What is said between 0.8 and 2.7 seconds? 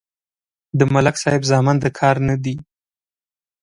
ملک صاحب زامن د کار نه دي.